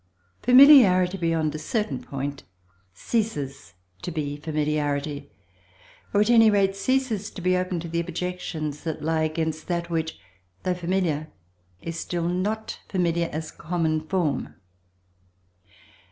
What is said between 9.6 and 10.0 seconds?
that